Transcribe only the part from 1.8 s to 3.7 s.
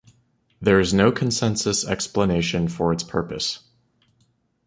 explanation for its purpose.